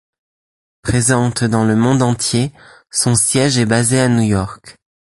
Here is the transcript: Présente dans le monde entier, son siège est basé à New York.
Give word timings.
Présente 0.81 1.43
dans 1.43 1.63
le 1.63 1.75
monde 1.75 2.01
entier, 2.01 2.51
son 2.89 3.13
siège 3.13 3.59
est 3.59 3.67
basé 3.67 3.99
à 3.99 4.07
New 4.09 4.23
York. 4.23 4.77